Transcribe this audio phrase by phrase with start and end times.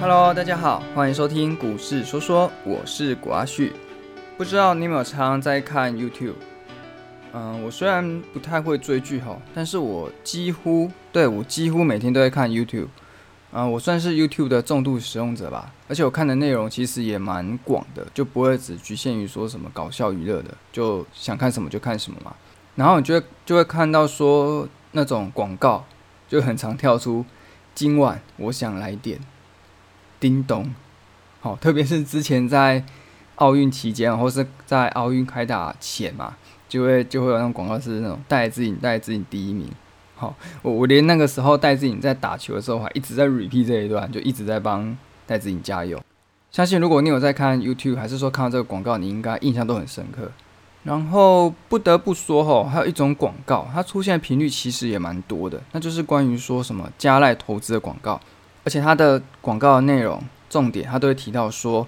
[0.00, 3.72] Hello，大家好，欢迎收听股市说说，我是古阿旭。
[4.36, 6.34] 不知道你有没有常常在看 YouTube？
[7.32, 12.86] 嗯，我虽然不太会追剧哈，但是我几乎对我几乎每天都在看 YouTube。
[13.50, 22.32] 啊，我算是 YouTube 的重度使用者吧，而且我看的内容其实也蛮广的，就不会只局限于说什么搞笑娱乐的，就想看什么就看什么嘛。
[22.76, 25.84] 然后你就会就会看到说那种广告，
[26.28, 27.24] 就很常跳出
[27.74, 29.18] “今晚我想来点
[30.20, 30.68] 叮咚”，
[31.40, 32.84] 好，特别是之前在
[33.36, 36.36] 奥运期间，或是在奥运开打前嘛，
[36.68, 39.68] 就会就会有那种广告是那种戴志颖戴志颖第一名。
[40.16, 44.96] 好，我我连那个时候戴志颖在打球的时候，还一直在 repeat 这一段，就一直在帮
[45.26, 46.00] 戴志颖加油。
[46.50, 50.30] 相信如果你有在看 YouTube，还是说看到这个广告，你应该印象都很深刻。
[50.84, 58.18] 然后不得不说哈，还有一种广告，它出现频率其实也蛮多的，那就是关于说什么加赖投资的广告，
[58.68, 61.86] 而且它的广告内容重点，它都会提到说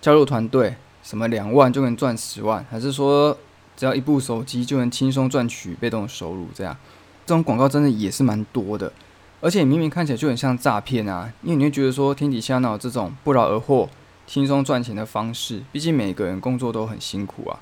[0.00, 3.38] 加入团队什么两万就能赚十万，还是说
[3.76, 6.76] 只要一部手机就能轻松赚取被动收入这样。
[7.24, 8.92] 这种广告真的也是蛮多的，
[9.40, 11.32] 而且明明看起来就很像诈骗啊！
[11.44, 13.88] 因为你会觉得说天底下哪有这种不劳而获、
[14.26, 15.62] 轻松赚钱的方式？
[15.70, 17.60] 毕竟每个人工作都很辛苦啊。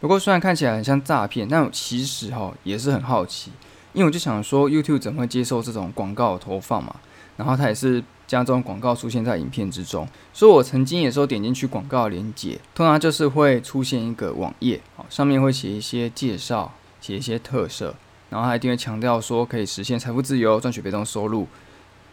[0.00, 3.50] 不过虽然看起来很像诈骗，但我其实哈也是很好奇，
[3.92, 6.96] 因为我就想说 YouTube 怎么会接受这种广告投放嘛？
[7.36, 17.94] 然后它也是将这种广告出现在影片之中，所以我曾经也是点进去广告链接，通常就是会出现一个网页，好上面会写一些介绍，写一些特色。
[18.30, 21.46] 然后他一定会强调说可以实现财富自由、赚取被动收入，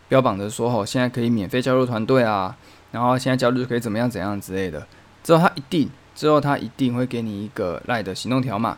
[0.07, 2.55] 标榜着说哦现在可以免费加入团队啊，
[2.91, 4.85] 然后现在加入就可以怎么样怎样之类的。
[5.23, 8.77] 之后他一定，之后他一定会给你一个赖的行动条码，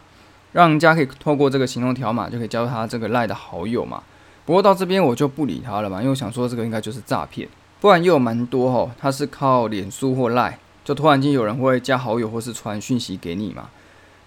[0.54, 4.02] 让人家可以透过这个行动条码就可以加入他这个赖的好友嘛。
[4.46, 7.48] 不过到这边我就不理他了嘛，因为我想说这个应该就是诈骗，
[7.80, 13.70] 不然也有蛮多哦，他是靠脸书或赖，就突然间有人会加好友或是传讯息给你嘛。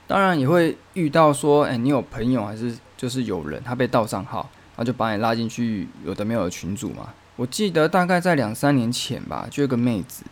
[0.07, 2.77] 当然也会遇到说，哎，你有朋友还是？
[2.97, 7.11] 就是有人他被盗账号，然后就把你拉进去有的没有的群组嘛。
[7.37, 10.25] 我记得大概在两三年前吧，就有个妹子，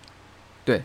[0.65, 0.83] 对，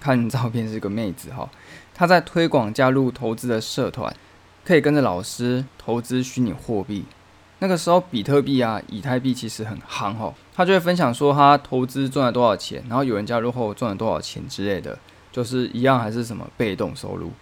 [0.00, 1.46] 看照片是个妹子哈，
[1.94, 4.16] 她在推广加入投资的社团，
[4.64, 7.04] 可以跟着老师投资虚拟货币。
[7.60, 14.98] 那个时候比特币啊、以太币其实很夯哈，他就会分享说他投资赚了多少钱，然后有人加入后赚了多少钱之类的，
[15.32, 17.32] 就是一样还是什么被动收入。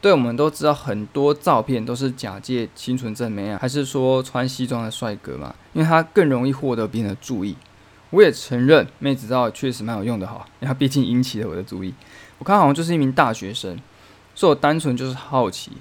[0.00, 5.54] 对，我们都知道很多照片都是假借清纯正美啊，还是说穿西装的帅哥嘛？
[5.74, 7.54] 因为他更容易获得别人的注意。
[8.08, 11.92] 我也承认妹子照确实蛮有用的哈，因为毕竟引起了我的注意。
[12.38, 13.78] 我看好像就是一名大学生，
[14.34, 15.72] 所以我单纯就是好奇，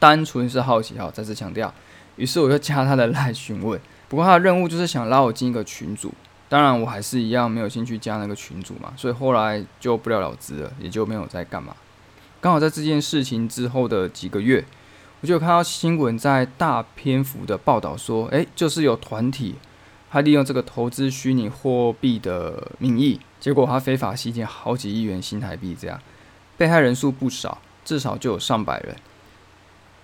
[0.00, 1.72] 单纯是好奇哈，再次强调。
[2.16, 6.12] 于是我就加他的来询问，不过他的任务就是想拉我进一个群组，
[6.48, 11.74] 当然我还是一样没有兴趣加那个群组嘛，所以后来就不了了之了，也就没有再干嘛。
[12.40, 14.64] 刚好在这件事情之后的几个月，
[15.20, 19.56] 我就有看到新闻在大篇幅的报道说，诶，就是有团体，
[20.10, 26.00] 他利用这个投资虚拟货币的名义，结果他非法吸金好几亿元新台币，这样
[26.56, 28.96] 被害人数不少，至少就有上百人，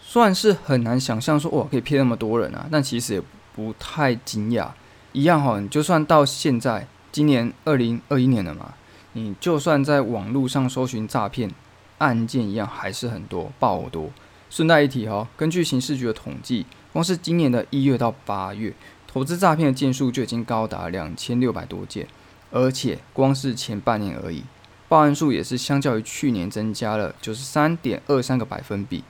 [0.09, 2.69] 算是很难想象说，哇，可以骗那么多人啊！
[2.71, 3.23] 但其实也
[3.57, 4.69] 不太惊讶，
[5.11, 8.75] 一样哈，你就算到现在，今年二零二一年了嘛，
[9.15, 11.51] 你就算在网络上搜寻诈骗。
[11.99, 14.11] 案件一样还是很多，爆多。
[14.51, 18.73] 顺带一提哈，根据刑事局的统计，光是今年的一月到八月，
[19.09, 22.07] 投资诈骗的件数就已经高达两千六百多件，
[22.53, 24.45] 而且光是前半年而已，
[24.89, 29.03] 报案数也是相较于去年增加了九十三点二三个百分比，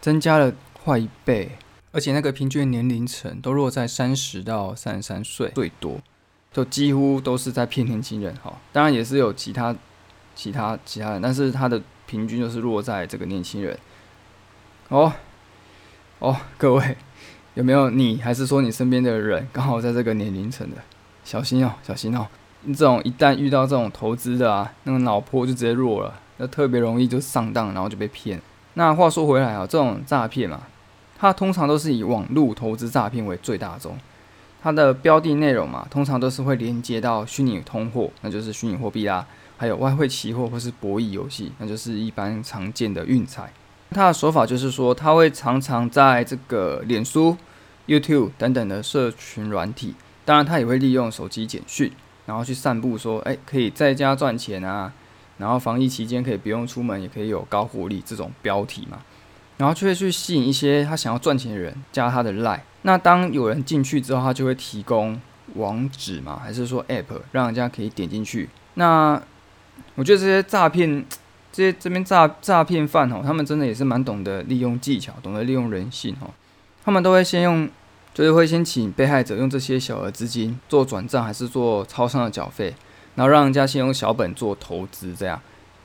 [0.00, 1.52] 增加了快一倍。
[1.92, 6.00] 而且那个平均年龄层都落在三十到三十三岁最多，
[6.52, 8.56] 就几乎都是在骗年轻人哈。
[8.72, 9.74] 当然也是有其他、
[10.34, 11.80] 其他、其他人，但是他的。
[12.06, 13.78] 平均就是落在这个年轻人
[14.88, 15.12] 哦
[16.18, 16.96] 哦，各位
[17.54, 20.76] 有没有你还是说你身边的人刚好在这个年龄层的？
[21.22, 22.26] 小心哦，小心哦！
[22.66, 28.42] 这种一旦遇到这种投资的啊，那个脑波就直接弱了，那特别容易就上当，然后就被骗。
[28.74, 30.62] 那话说回来啊，这种诈骗嘛，
[31.18, 33.98] 它通常都是以网络投资诈骗为最大宗，
[34.62, 39.26] 它的标的内容嘛，通常都是会连接到虚拟通货，那就是虚拟货币啦。
[39.56, 43.52] 还有外汇期货或是博弈游戏，那就是一般常见的运财。
[43.90, 47.36] 他的手法就是说，他会常常在这个脸书、
[47.86, 49.94] YouTube 等等的社群软体，
[50.24, 51.92] 当然他也会利用手机简讯，
[52.24, 54.90] 然后去散布说，哎，可以在家赚钱啊，
[55.40, 58.98] 然后防疫期间可以不用出门，也可以有高获利这种标题嘛，
[59.56, 62.60] 然后就会去吸引一些他想要赚钱的人加他的 line。
[62.82, 65.20] 那当有人进去之后，他就会提供。
[65.56, 68.48] 网址嘛，还是说 App 让人家可以点进去？
[68.74, 69.20] 那
[69.96, 71.04] 我觉得这些诈骗，
[71.50, 76.30] 这些这边诈诈骗犯哦，他们真的也是蛮懂得利用技巧，懂得利用人性哦。
[76.84, 77.68] 他们都会先用，
[78.14, 82.72] 就是会先请被害者用这些小额资金做转账，还是做超商的缴费，
[83.20, 85.38] 然后让人家先用小本做投资，这样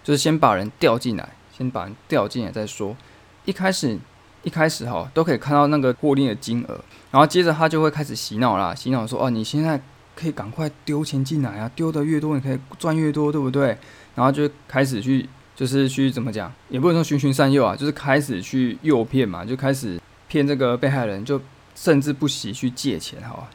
[0.05, 2.95] 就是先把人调进来，先把人调进来再说。
[3.43, 3.99] 一开始
[4.43, 6.79] 一开始哈，都可以看到那个获利的金额，
[7.11, 9.77] 然后接着他就会开始洗脑啦，洗脑说哦，你现在
[10.15, 13.77] 可以赶快丢钱进来啊，丢的越多你可以赚越多，对不对？
[14.15, 15.27] 然后就开始去，
[15.57, 19.99] 就是去怎么讲，也不能说循循善诱啊，就是开始去诱骗嘛，就开始
[20.29, 21.41] 骗这个被害人，就
[21.75, 23.49] 甚至不惜去借钱，哈，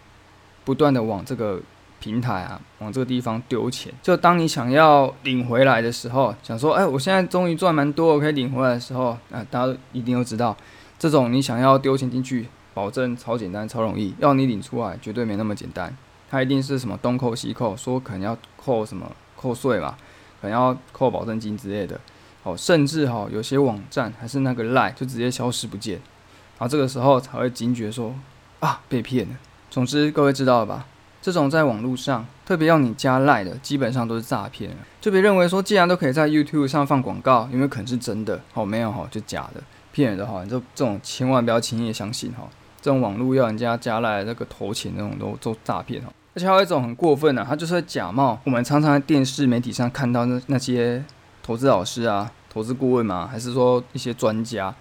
[0.67, 1.59] 不断的往这个
[2.01, 3.93] 平台啊，往这个地方丢钱。
[4.03, 10.57] 就当你想要领回来的时候，想说，哎，我现在终于赚蛮多，我可以领回来的时候，啊，大家一定都知道，
[10.99, 15.97] 这种你想要丢钱进去，保证超简单、超容易，要你领出来，绝对没那么简单。
[16.29, 19.97] 它一定是什么东扣西扣，说可能要扣什么扣税嘛。
[20.41, 22.01] 可能要扣保证金之类的，
[22.45, 28.15] 哦，甚至哈有些网站还是那个赖就直接消失不见，然后这个时候才会惊觉说
[28.61, 29.35] 啊被骗了。
[29.69, 30.87] 总之各位知道了吧？
[31.23, 34.71] 这种在网络上特别要你加赖的，基本上都是诈骗。
[35.01, 38.41] 就别认为说既然都可以在 YouTube 上放广告，有没有可能是真的？
[38.55, 39.63] 哦，没有哈，就假的，
[39.93, 42.49] 骗人的哈，你就这种千万不要轻易相信哈。
[42.81, 46.09] 这种网络要人家加赖那个投钱那种都都诈骗哈。
[46.35, 51.05] 而且还有一种很过分的，他就是假冒我们常常在电视媒体上看到那那些
[51.43, 54.75] 投资老师啊、投资顾问嘛，还是说一些专家，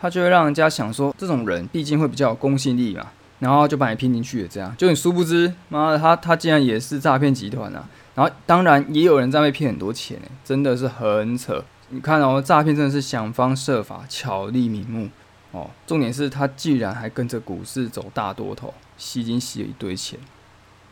[0.00, 3.08] 他就会让人家想说，这种人毕竟会比较有公信力嘛，
[3.42, 4.48] 然后就把你骗进去了。
[4.48, 7.84] 这样，就你殊不知，妈的，他他竟然也是诈骗集团啊！
[8.14, 11.64] 然后当然也有人在被骗很多钱，真的是很扯。
[11.88, 15.08] 你看哦，诈骗真的是想方设法、巧立名目
[15.50, 15.68] 哦。
[15.88, 20.20] 重点是他竟然还跟着股市走大多头，吸金吸了一堆钱。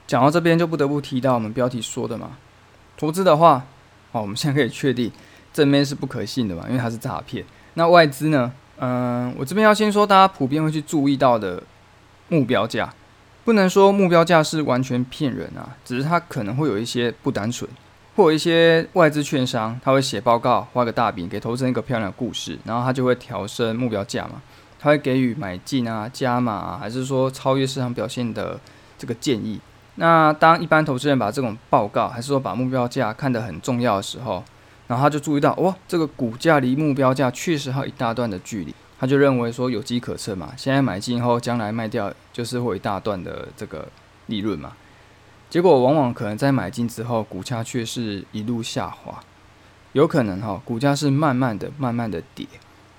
[0.08, 2.32] 讲到这边，就不得不提到我们标题说的嘛，
[2.96, 3.64] 投资的话，
[4.10, 5.12] 哦，我们现在可以确定
[5.52, 7.44] 正面是不可信的嘛，因为它是诈骗。
[7.74, 8.52] 那外资呢？
[8.82, 11.62] 嗯，我这边要先说，大家普遍会去注意到的
[12.30, 12.94] 目标价，
[13.44, 17.68] 不能说目标价是完全骗人啊，只是它可能会有一些不单纯，
[18.16, 24.40] 或有一些外资券商，他会写报告，画个大饼，给投资人一个漂亮的故事，然后他就会调升目标价嘛，
[24.78, 28.58] 他会给予买进啊、加码啊，还是说超越市场表现的
[28.96, 29.60] 这个建议。
[29.96, 34.42] 那当一般投资人把这种报告，还是说把目标价看得很重要的时候，
[34.86, 43.88] 然后他就注意到，哇，这个股价离目标价确实还有一大段的距离，他就认为说有机可乘嘛，现在买进后，将来卖掉就是会一大段的这个
[44.26, 44.74] 利润嘛。
[45.48, 49.18] 结果往往可能在买进之后，股价却是一路下滑，
[49.94, 52.46] 有可能哈，股价是慢慢的、慢慢的跌。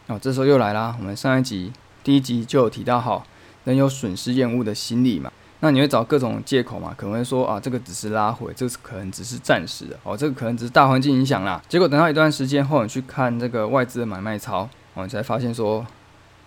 [0.07, 1.71] 哦，这时候又来啦，我们上一集
[2.03, 3.23] 第一集就有提到，哈，
[3.65, 5.31] 人有损失厌恶的心理嘛。
[5.59, 6.95] 那你会找各种借口嘛？
[6.97, 11.61] 可能会说啊，这个只是拉回，这个可能只是暂时的哦，这个可能只是大环境影响啦。
[11.69, 15.85] 结果等到一段时间后，你去看这个外资的买卖操，哦，你才发现说，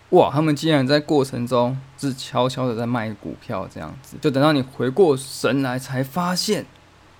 [0.09, 4.17] 哇，他们竟然在过程中是悄悄的在卖股票这样子。
[4.21, 6.65] 就等到你回过神来，才发现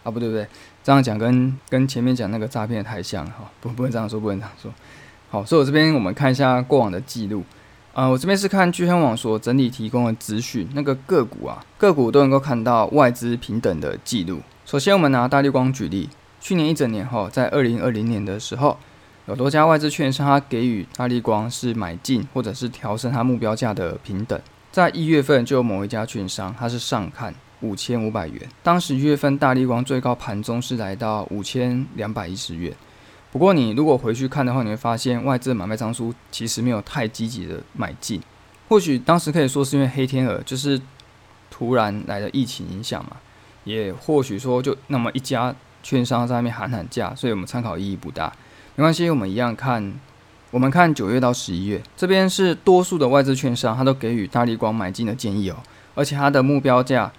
[0.04, 0.48] 啊，不对不对，
[0.84, 4.72] 这样讲跟跟前面讲那个诈骗太像了哈，不不能这样说，不能这样说。
[5.30, 7.44] 好，所以我这边我们看一下过往的记录。
[7.94, 14.42] 啊，我这边是看聚亨网所整理提供的资讯，那个个股啊，个股都能够看到外资平等的记录。
[14.66, 16.10] 首先，我们拿大绿光举例，
[16.42, 18.78] 去年一整年后，在二零二零年的时候，
[19.28, 24.40] 有多家外资券商它给予大立光是买进或者是调升它目标价的平等。
[24.72, 32.72] 在一月份，就有某一家券商它是上看五千五百元，当时一月份大立光最高盘中是来到五千两百一十元。
[33.32, 38.22] 不过，你如果回去看的话，你会发现外资买卖张数其实没有太积极的买进。
[38.70, 40.80] 或许当时可以说是因为黑天鹅就是
[41.50, 43.18] 突然来的疫情影响嘛，
[43.64, 48.32] 也或许说就那么一家券商在那边喊喊价，所以我们参考意义不大。
[48.78, 49.94] 没关系，我们一样看，
[50.52, 55.56] 我们看九月到十一月，这边是多数的外资券商，它都给予大力光买进的建议哦，
[55.94, 57.10] 而且它的目标价，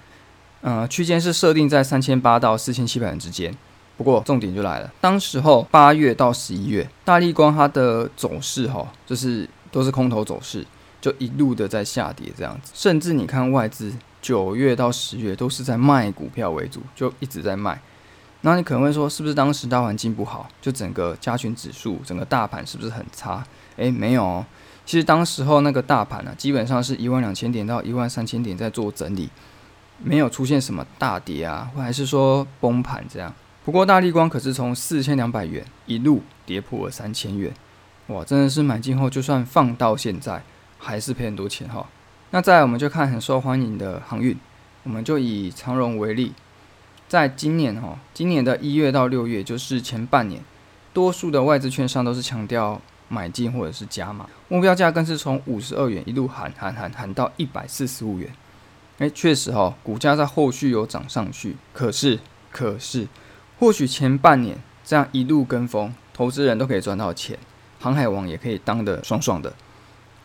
[0.60, 3.54] 呃，区间是设定在三千八到四千七百元之间。
[3.96, 10.62] 不过重点就来了，当时候八月到十一月，大力光它的走势哈，就是都是空头走势，
[11.00, 12.70] 就一路的在下跌这样子。
[12.74, 17.80] 甚至你看外资九月到十月都是在卖股票为主，就一直在卖。
[18.42, 23.44] 那你可能会说，是不是当时大环境不好，就整个加权指数、整个大盘是不是很差？
[23.76, 24.46] 诶，没有哦。
[24.84, 29.28] 其实当时候那个大盘呢，基本上是一万两千点到一万三千点在做整理，
[30.00, 33.34] 没有出现什么大跌啊，或还是说崩盘这样。
[33.64, 37.52] 不过大力光可是从四千两百元一路跌破了三千元，
[38.06, 40.40] 哇，真的是买进后就算放到现在
[40.78, 41.84] 还是赔很多钱哈。
[42.30, 44.36] 那再来我们就看很受欢迎的航运，
[44.84, 46.32] 我们就以长荣为例，
[47.08, 50.42] 在今年哈，今年的一月到六月，就是前半年，
[50.92, 58.28] 多数的外资券商都是强调买进或者是加码，目标价更是从五十二元一路喊喊喊喊到一百四十五元。
[58.98, 62.18] 诶，确实哈，股价在后续有涨上去，可是
[62.50, 63.06] 可是，
[63.58, 67.38] 或许前半年这样一路跟风，投资人都可以赚到钱，
[67.78, 69.52] 航海王也可以当的爽爽的。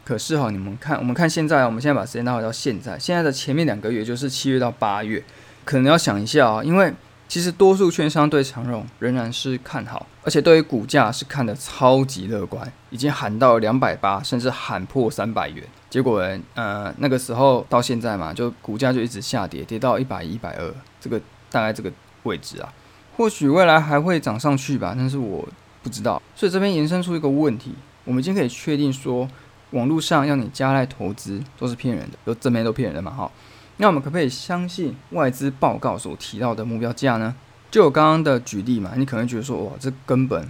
[0.05, 5.21] 可是哈，你们看，我们看现在，我们现在把时间拉回到现在，现在的前面两个月就是七月到八月，
[5.65, 6.93] 可能要想一下啊，因为
[7.27, 15.63] 其实多数券商对长荣仍然是看好，而且对于股价是看的超级乐观，已经喊到两百八，甚至喊破三百元。
[15.89, 16.25] 结果
[16.55, 21.91] 呃那个时候到现在嘛，就股价就一直下跌，跌到一百一、百二，这个大概这个
[22.23, 22.73] 位置啊，
[23.17, 25.47] 或许未来还会涨上去吧，但是我
[25.81, 26.21] 不知道。
[26.35, 29.27] 所以这边延伸出一个问题，我们已经可以确定说。
[29.71, 33.31] 网络上要你加来投资都是骗人的，都正面都骗人的嘛，哈。
[33.81, 37.33] 那我们可不可以相信外资报告所提到的目标价呢？
[37.71, 40.47] 就我刚刚的举例嘛，你可能觉得说，哇，这根本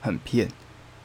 [0.00, 0.48] 很骗，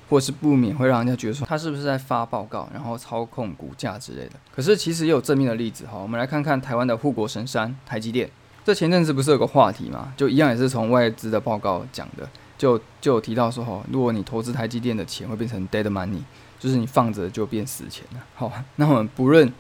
[0.08, 4.40] 或是不免会让人家觉得说，他是不是在发报告，然后操控股价之类的。
[4.56, 5.98] 可是其实也有正面的例子哈。
[5.98, 8.30] 我们来看看台湾的护国神山台积电，
[8.64, 12.26] 这前阵子不是有个话题嘛，就一样也是从外资的报告讲的，
[12.58, 16.22] 就就提到说，哈，如果你投资台积电的钱会变成 dead money。
[16.58, 18.20] 就是你放着就变死钱了。
[18.34, 19.54] 好，那我们不论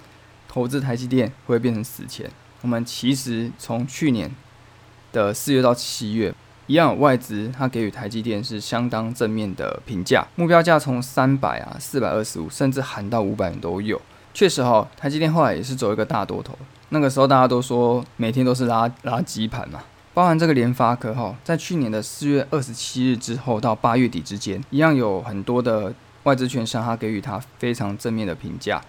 [0.55, 2.31] 投资台积电会变成死钱，
[2.61, 4.31] 我们其实从去年
[5.11, 6.33] 的四月到七月，
[6.67, 14.01] 一样有外资它给予台积电是相当正面的评价，目标价从三百啊、四百二十五，甚至喊到五百都有。
[14.33, 16.57] 确实哈，台积电后来也是走一个大多头。
[16.87, 19.81] 那个时候大家都说每天都是拉拉基盘嘛，
[20.13, 25.93] 包含这个联发科哈，在去年的四月二十七日之后到八月底之间，一样有很多的。
[26.23, 28.81] 外资券商他给予它非常正面的评价，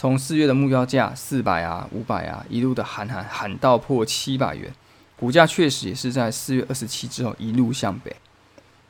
[0.00, 4.72] 从四月的目标价四百啊、五百啊，一路的喊喊喊到破七百元，
[5.18, 8.14] 股价确实也是在四月二十七之后一路向北。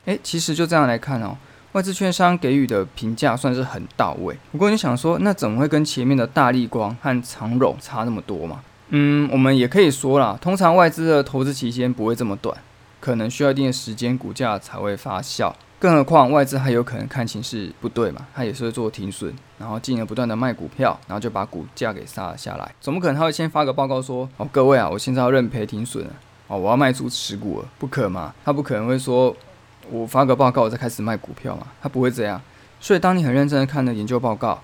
[0.05, 1.39] 诶，其实就这样来看哦，
[1.73, 4.37] 外资券商给予的评价算是很到位。
[4.53, 8.61] 不过你想说，那怎么会跟前面的大力光和长荣差那么多嘛？
[8.91, 12.55] 嗯，我们也可以说啦，通常外资的投资期间不会这么短，
[13.01, 15.55] 可能需要一定的时间，股价才会发酵。
[15.81, 22.75] 更何况外资还有可能看情势不对嘛，他也是会做停损，然后进而不断的卖股票，然后就把股价给杀了下来。
[22.81, 26.13] 总不可能他会先发个报告说，哦各位啊，我现在要认赔停损了，
[26.49, 28.35] 哦我要卖出持股了，不可嘛？
[28.45, 29.35] 他不可能会说，
[29.89, 31.69] 我发个报告我再开始卖股票嘛？
[31.81, 32.41] 他不会这样。
[32.81, 34.61] 所以当你很认真的看了研究报告，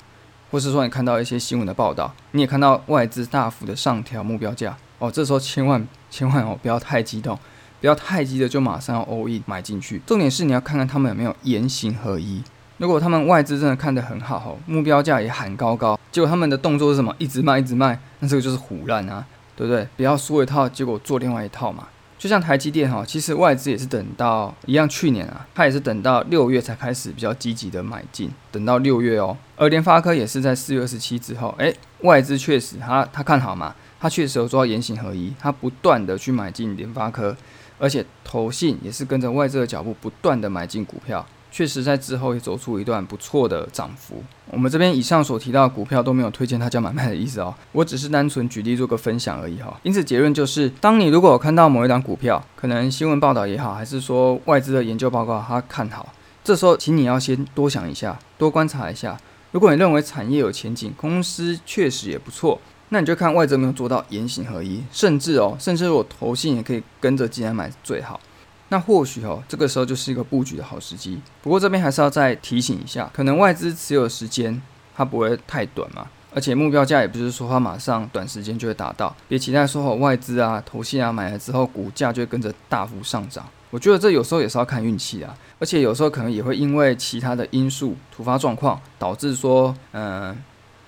[0.50, 7.38] 或是说你看到一些新闻的报道，你也看到外资大幅的上调目标价，哦这时候千万千万哦不要太激动。
[7.84, 12.42] 不要太急的就马上要 all in 买进去，重点是你要看看他们有没有言行合一。
[12.78, 17.14] 如果他们外资真的看得很好，目标价也喊高高，结果他们的动作是什么？
[17.18, 19.86] 一直卖，一直卖，那这个就是胡乱啊，对不对？
[19.98, 21.88] 不要说一套，结果做另外一套嘛。
[22.16, 29.36] 就像台积电哈，其实外资也是等到一样，去年啊，他也是等到六月才开始比较积极的买进，等到六月哦。
[29.56, 37.36] 而联发科也是在四月二十七之后，诶，外资确实他他看好嘛，他确实有做到言行合一，他不断的去买进联发科。
[37.84, 44.24] 而且投信也是跟着外资的脚步，不断的买进股票，确实在之后也走出一段不错的涨幅。
[44.50, 49.78] 我们这边以上所提到的股票都没有推荐大家买卖的意思哦，我只是单纯举例做个分享而已哈。
[49.82, 56.10] 因此结论就是，当你如果有看到某一档股票，可能新闻报道也好，还是说外资的研究报告它看好，
[56.42, 59.20] 这时候请你要先多想一下，多观察一下。
[59.52, 62.58] 如果你认为产业有前景，公司确实也不错。
[62.90, 68.20] 那你就看外资有没有做到言行合一，甚至哦，甚至我投信也可以跟着进来买最好。
[68.68, 71.20] 那或许哦，这个时候就是一个布局的好时机。
[71.42, 74.60] 不过这边还是要再提醒一下，可能外资持有时间
[74.96, 79.14] 它不会太短嘛，而且目标价也不是说它马上短时间就会达到。
[79.28, 83.44] 别期待说哦，外资啊、投信啊买了之后股价就会跟着大幅上涨。
[83.70, 90.30] 我觉得这有时候也是要看运气啊，而且有时候可能也会因为其他的因素突发状况导致说，嗯，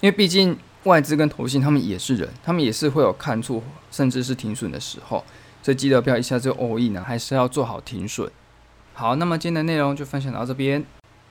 [0.00, 0.56] 因为毕竟。
[0.86, 5.24] 外资跟投信，他们也是人，他们也是会有看错，甚至是停损的时候，
[5.60, 8.30] 所以记得不要一下就 all in 呢，还是要做好停损。
[8.94, 10.84] 好，那么今天的内容就分享到这边。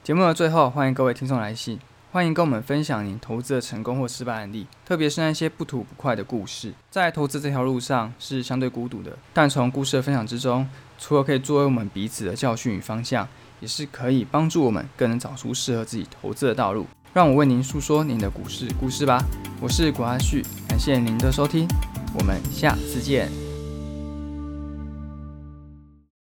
[0.03, 1.79] 节目的最后，欢迎各位听众来信，
[2.11, 6.73] 欢迎跟我们分享您投资的成功或失败案例，特别是那些不吐不快的故事。
[6.91, 10.67] 在投资这条路上是相对孤独的，但从故事的分享之中，
[10.99, 13.25] 除了可以作为我们彼此的教训与方向，
[13.61, 16.85] 也是可以帮助我们更能找出适合自己投资的道路。
[17.15, 19.23] 让我为您诉说您的股市故事吧，
[19.61, 21.65] 我是谷安旭，感谢您的收听，
[22.13, 23.44] 我们下次见。